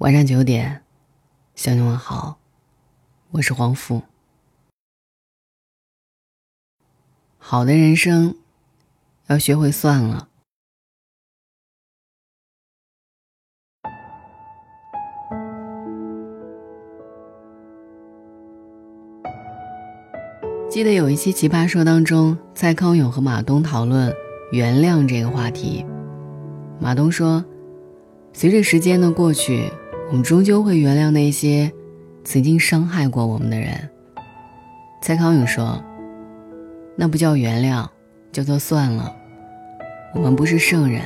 [0.00, 0.82] 晚上九点，
[1.54, 2.38] 向你问好，
[3.32, 4.00] 我是黄富。
[7.36, 8.34] 好的人生，
[9.26, 10.28] 要学会算了。
[20.70, 24.10] 记得有一期《奇葩说》当中，蔡康永和马东讨论
[24.50, 25.84] 原谅这个话题。
[26.80, 27.44] 马东说
[28.32, 29.70] ：“随着时间的过去。”
[30.10, 31.72] 我们终究会原谅那些
[32.24, 33.88] 曾经伤害过我们的人。
[35.00, 35.80] 蔡康永说
[36.98, 37.88] ：“那不叫原谅，
[38.32, 39.14] 叫做算了。
[40.12, 41.00] 我们不是圣人，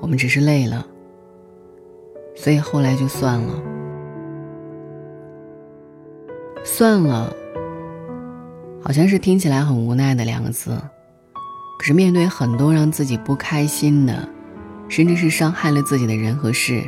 [0.00, 0.84] 我们只是累了，
[2.34, 3.62] 所以后来就算了。
[6.64, 7.30] 算了，
[8.82, 10.70] 好像是听起来很无奈的两个字。
[11.78, 14.26] 可是面对很多让自己不开心的，
[14.88, 16.82] 甚至是伤害了自己的人和事。”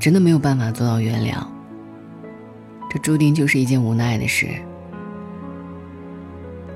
[0.00, 1.46] 真的没有办法做到原谅，
[2.88, 4.48] 这注定就是一件无奈的事。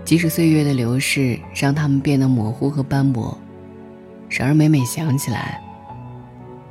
[0.04, 3.36] 即使岁月的流逝让他们变得模糊和斑驳，
[4.28, 5.58] 然而每每想起来，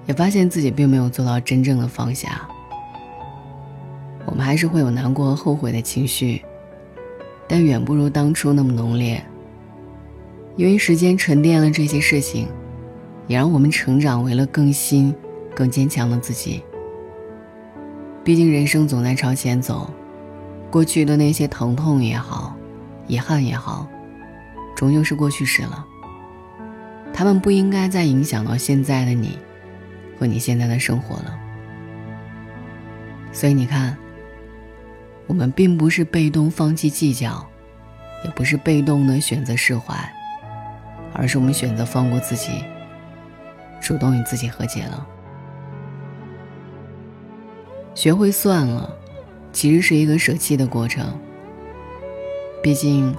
[0.05, 2.47] 也发现自己并没有做到真正的放下。
[4.27, 6.43] 我们还是会有难过和后悔的情绪，
[7.47, 9.19] 但远不如当初那么浓烈。
[10.55, 12.47] 因为时间沉淀了这些事情，
[13.25, 15.11] 也让我们成长为了更新。
[15.55, 16.63] 更坚强的自己。
[18.23, 19.93] 毕竟人生总在朝前走，
[20.71, 22.55] 过去的那些疼痛也好，
[23.07, 23.87] 遗憾也好，
[24.75, 25.85] 终究是过去式了。
[27.13, 29.37] 他们不应该再影响到现在的你，
[30.19, 31.39] 和你现在的生活了。
[33.31, 33.95] 所以你看，
[35.27, 37.45] 我们并不是被动放弃计较，
[38.23, 39.93] 也不是被动的选择释怀，
[41.13, 42.63] 而是我们选择放过自己，
[43.81, 45.07] 主动与自己和解了。
[47.95, 48.89] 学会算了，
[49.51, 51.05] 其实是一个舍弃的过程。
[52.61, 53.15] 毕竟，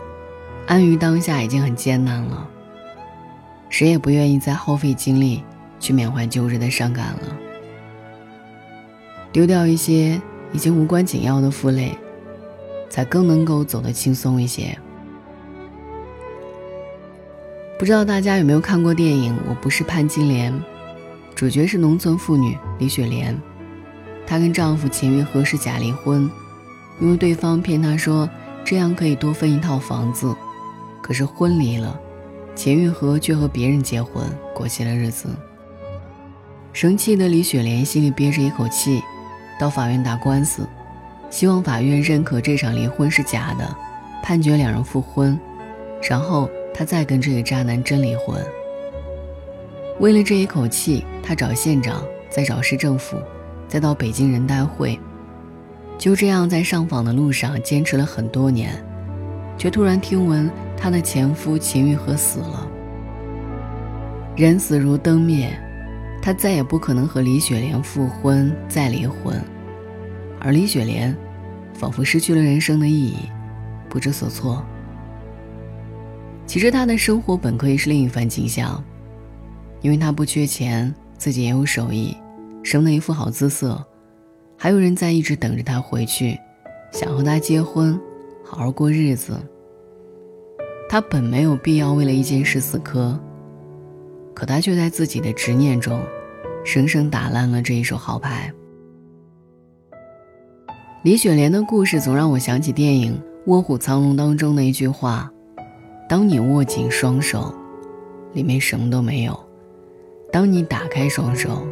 [0.66, 2.48] 安于当下已经很艰难了。
[3.68, 5.42] 谁也不愿意再耗费精力
[5.80, 7.36] 去缅怀旧日的伤感了。
[9.32, 10.20] 丢掉一些
[10.52, 11.96] 已经无关紧要的负累，
[12.88, 14.76] 才更能够走得轻松一些。
[17.78, 20.52] 不知道大家有没有看过电影《我不是潘金莲》，
[21.34, 23.36] 主角是农村妇女李雪莲。
[24.26, 26.30] 她跟丈夫钱玉和是假离婚，
[27.00, 28.28] 因为对方骗她说
[28.64, 30.34] 这样可以多分一套房子。
[31.02, 32.00] 可是婚离了，
[32.54, 34.24] 钱玉和却和别人结婚，
[34.54, 35.28] 过起了日子。
[36.72, 39.02] 生气的李雪莲心里憋着一口气，
[39.60, 40.66] 到法院打官司，
[41.30, 43.76] 希望法院认可这场离婚是假的，
[44.22, 45.38] 判决两人复婚，
[46.02, 48.34] 然后她再跟这个渣男真离婚。
[50.00, 53.16] 为了这一口气，她找县长，再找市政府。
[53.68, 54.98] 再到北京人代会，
[55.98, 58.72] 就这样在上访的路上坚持了很多年，
[59.56, 62.68] 却突然听闻她的前夫秦玉和死了。
[64.36, 65.56] 人死如灯灭，
[66.20, 69.40] 她再也不可能和李雪莲复婚再离婚，
[70.40, 71.16] 而李雪莲
[71.72, 73.16] 仿佛失去了人生的意义，
[73.88, 74.64] 不知所措。
[76.46, 78.82] 其实她的生活本可以是另一番景象，
[79.80, 82.16] 因为她不缺钱，自己也有手艺。
[82.64, 83.80] 生了一副好姿色，
[84.56, 86.36] 还有人在一直等着他回去，
[86.90, 88.00] 想和他结婚，
[88.42, 89.38] 好好过日子。
[90.88, 93.20] 他本没有必要为了一件事死磕，
[94.32, 96.00] 可他却在自己的执念中，
[96.64, 98.50] 生生打烂了这一手好牌。
[101.02, 103.12] 李雪莲的故事总让我想起电影
[103.46, 105.30] 《卧虎藏龙》当中的一句话
[106.08, 107.54] ：“当你握紧双手，
[108.32, 109.34] 里面什么都没有；
[110.32, 111.66] 当你打开双手。”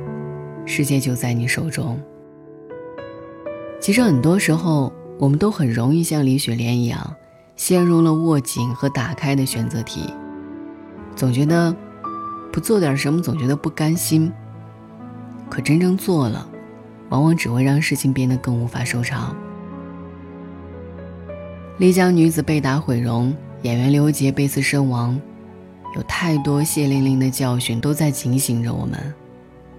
[0.65, 2.01] 世界就在你手中。
[3.81, 7.17] 其实很多时候，我们都很容易像李雪莲一样，
[7.57, 10.09] 陷入了握紧和打开的选择题，
[11.17, 11.75] 总觉得
[12.53, 14.33] 不做点什么，总觉得不甘心。
[15.51, 16.49] 可真正做了，
[17.11, 19.37] 往往只会让事情变得更无法收场。
[21.79, 25.21] 丽江女子被打毁容，演员刘杰被刺身亡，
[25.97, 29.13] 有太多血淋淋的教训都在警醒着我们。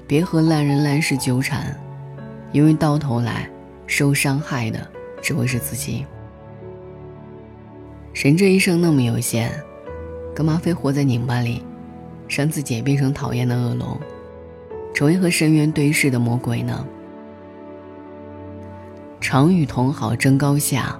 [0.05, 1.75] 别和烂人烂事纠缠，
[2.51, 3.49] 因为到头来
[3.87, 4.85] 受伤害的
[5.21, 6.05] 只会是自己。
[8.13, 9.51] 人这一生那么有限，
[10.35, 11.63] 干嘛非活在拧巴里，
[12.29, 13.99] 让自己也变成讨厌的恶龙，
[14.93, 16.85] 成为和深渊对视的魔鬼呢？
[19.19, 20.99] 常与同好争高下，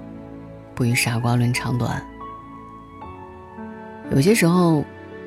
[0.74, 2.04] 不与傻瓜论长短。
[4.10, 4.84] 有些时候，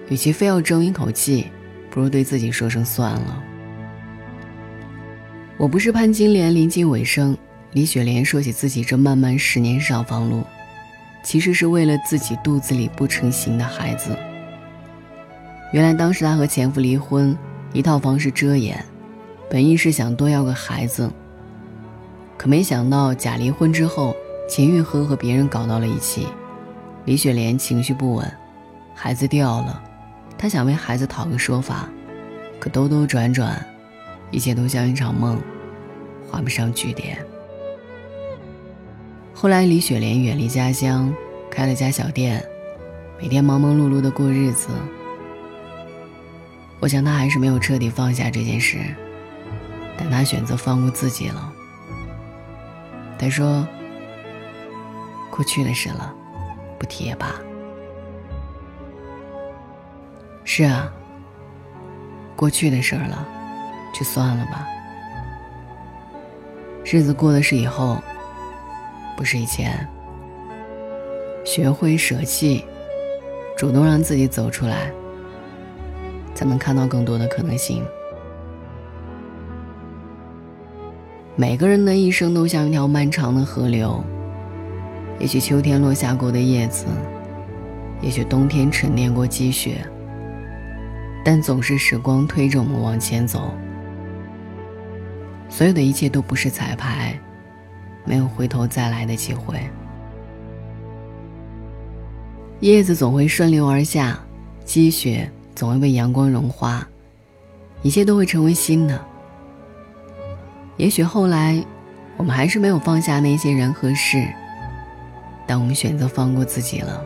[0.09, 1.47] 与其非要争一口气，
[1.89, 3.44] 不如对自己说声算了。
[5.57, 7.36] 我不是潘金莲临近尾声，
[7.71, 10.44] 李雪莲说起自己这漫漫十年上房路，
[11.24, 14.15] 其实是为了自己肚子里不成形的孩子。
[15.74, 17.36] 原来当时她和前夫离婚，
[17.74, 18.86] 一套房是遮掩，
[19.50, 21.12] 本意是想多要个孩子。
[22.38, 24.15] 可没想到假离婚之后，
[24.48, 26.27] 钱玉和和别人搞到了一起，
[27.06, 28.31] 李雪莲情绪不稳，
[28.94, 29.81] 孩子掉了，
[30.38, 31.89] 她想为孩子讨个说法，
[32.60, 33.60] 可兜兜转转。
[34.31, 35.41] 一切都像一场梦，
[36.29, 37.18] 画不上句点。
[39.33, 41.13] 后来，李雪莲远离家乡，
[41.50, 42.44] 开了家小店，
[43.21, 44.69] 每天忙忙碌碌的过日子。
[46.79, 48.77] 我想，她还是没有彻底放下这件事，
[49.97, 51.53] 但她选择放过自己了。
[53.18, 53.68] 她说
[55.31, 56.13] ：“过去的事了，
[56.77, 57.33] 不提也罢。”
[60.44, 60.91] 是啊，
[62.35, 63.27] 过去的事儿了。
[63.98, 64.68] 就算了吧，
[66.86, 67.98] 日子过的是以后，
[69.18, 69.88] 不是以前。
[71.44, 72.64] 学会舍弃，
[73.58, 74.92] 主动让自己走出来，
[76.36, 77.84] 才能看到更多的可能性。
[81.36, 84.04] 每个人的一生都像一条漫长的河流，
[85.18, 86.86] 也许秋天落下过的叶子，
[88.02, 89.84] 也许冬天沉淀过积雪，
[91.26, 93.52] 但总是时光推着我们往前走。
[95.50, 97.18] 所有的一切都不是彩排，
[98.06, 99.60] 没有回头再来的机会。
[102.60, 104.20] 叶子总会顺流而下，
[104.66, 106.88] 积雪总会被阳光融化，
[107.82, 109.00] 一切都会成为新的。
[110.76, 111.64] 也许后来，
[112.18, 114.28] 我们还是没有放下那些人和事，
[115.46, 117.04] 但我们选择放过自己了，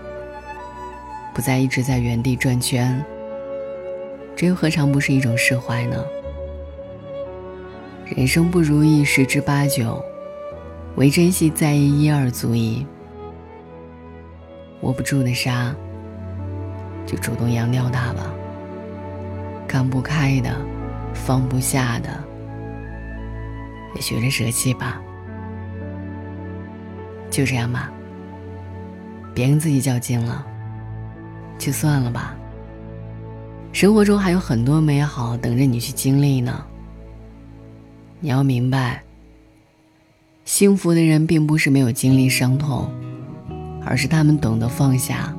[1.33, 3.03] 不再一直在原地转圈。
[4.35, 6.03] 这又何尝不是一种释怀呢？
[8.13, 10.03] 人生不如意十之八九，
[10.97, 12.85] 唯珍惜在意一二足矣。
[14.81, 15.73] 握不住的沙，
[17.05, 18.33] 就主动扬掉它吧。
[19.65, 20.53] 看不开的，
[21.13, 22.09] 放不下的，
[23.95, 25.01] 也学着舍弃吧。
[27.29, 27.89] 就这样吧，
[29.33, 30.45] 别跟自己较劲了，
[31.57, 32.35] 就算了吧。
[33.71, 36.65] 生活中还有很多美好等着你去经历呢。
[38.23, 39.01] 你要明白，
[40.45, 42.87] 幸福的人并不是没有经历伤痛，
[43.83, 45.33] 而是他们懂得放下；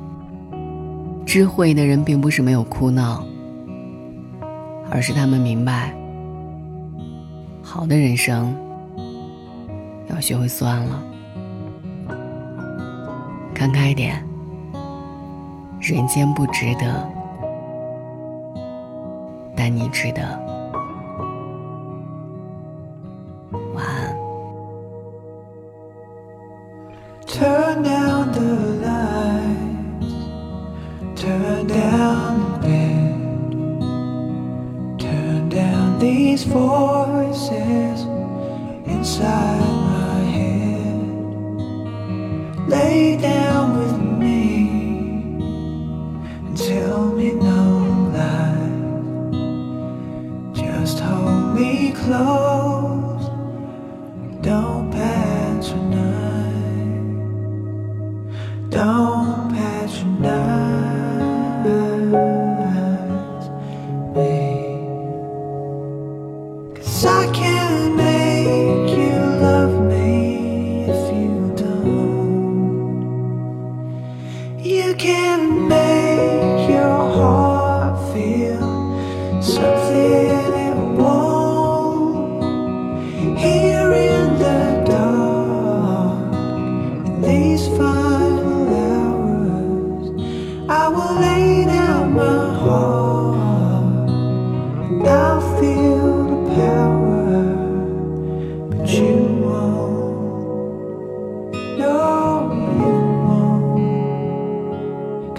[1.25, 3.25] 智慧的人并不是没有哭闹，
[4.91, 5.95] 而是他们明白，
[7.61, 8.53] 好的人生
[10.09, 11.01] 要学会算了。
[13.53, 14.21] 看开点，
[15.79, 17.09] 人间不值得，
[19.55, 20.52] 但你值得。
[31.23, 33.15] Turn down the bed,
[34.99, 38.01] turn down these voices
[38.85, 40.99] inside my head.
[42.67, 44.67] Lay down with me
[46.45, 47.63] and tell me no
[48.17, 48.73] lie.
[50.51, 52.52] Just hold me close,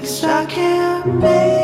[0.05, 1.64] Cause I can't make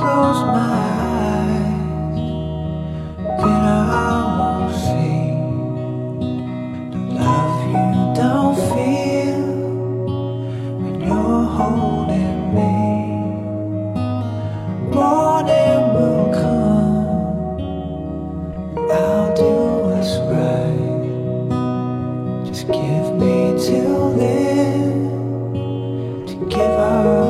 [0.00, 0.78] close my
[1.12, 2.16] eyes,
[3.40, 5.24] then I'll see
[6.90, 7.88] the love you
[8.20, 9.44] don't feel
[10.80, 12.76] when you're holding me.
[14.96, 17.60] Morning will come,
[18.90, 19.52] I'll do
[19.84, 20.94] what's right.
[22.46, 23.34] Just give me
[23.66, 24.92] till then
[26.26, 27.29] to give up.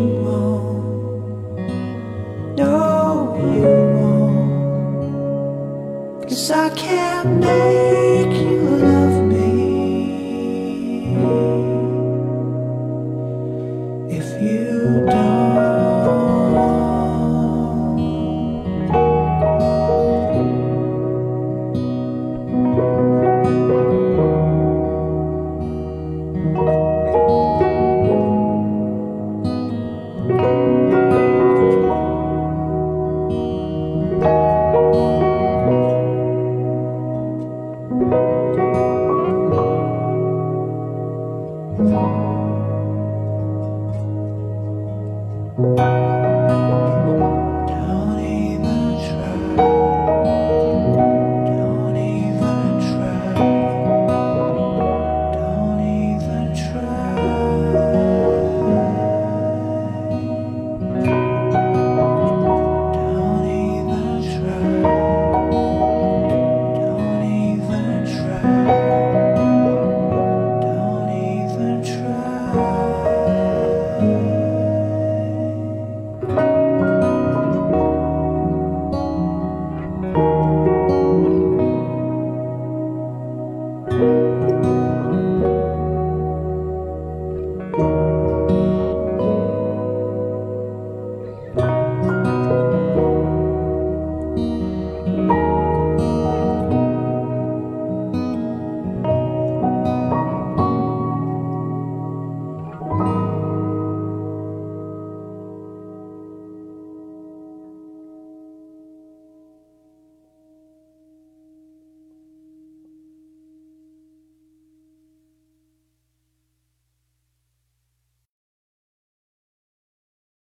[6.75, 7.80] can't make